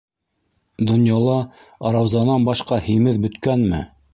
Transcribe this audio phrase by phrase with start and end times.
[0.91, 1.35] Донъяла
[1.97, 3.87] Раузанан башҡа һимеҙ бөткәнме?